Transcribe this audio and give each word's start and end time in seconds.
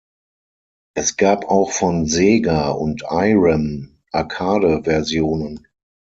Es 0.95 1.15
gab 1.15 1.45
auch 1.45 1.69
von 1.71 2.07
Sega 2.07 2.69
und 2.71 3.03
Irem 3.11 3.99
Arcade-Versionen. 4.11 5.67